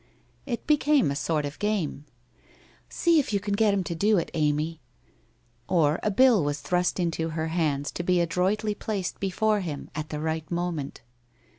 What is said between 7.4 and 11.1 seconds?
hands to be adroitly placed before him at the right moment.